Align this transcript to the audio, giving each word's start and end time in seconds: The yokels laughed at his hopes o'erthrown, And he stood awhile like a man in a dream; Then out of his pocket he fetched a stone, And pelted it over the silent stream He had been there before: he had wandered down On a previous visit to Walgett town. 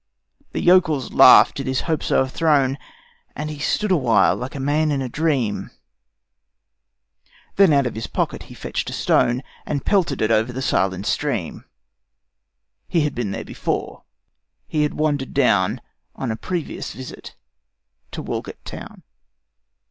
The 0.53 0.61
yokels 0.63 1.13
laughed 1.13 1.59
at 1.59 1.67
his 1.67 1.81
hopes 1.81 2.09
o'erthrown, 2.09 2.79
And 3.35 3.51
he 3.51 3.59
stood 3.59 3.91
awhile 3.91 4.35
like 4.35 4.55
a 4.55 4.59
man 4.59 4.89
in 4.89 4.99
a 4.99 5.07
dream; 5.07 5.69
Then 7.57 7.71
out 7.71 7.85
of 7.85 7.93
his 7.93 8.07
pocket 8.07 8.41
he 8.49 8.55
fetched 8.55 8.89
a 8.89 8.93
stone, 8.93 9.43
And 9.63 9.85
pelted 9.85 10.23
it 10.23 10.31
over 10.31 10.51
the 10.51 10.63
silent 10.63 11.05
stream 11.05 11.65
He 12.87 13.01
had 13.01 13.13
been 13.13 13.29
there 13.29 13.45
before: 13.45 14.01
he 14.67 14.81
had 14.81 14.95
wandered 14.95 15.35
down 15.35 15.79
On 16.15 16.31
a 16.31 16.35
previous 16.35 16.93
visit 16.93 17.35
to 18.09 18.23
Walgett 18.23 18.65
town. 18.65 19.03